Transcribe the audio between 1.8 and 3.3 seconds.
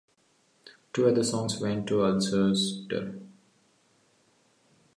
to Ulster.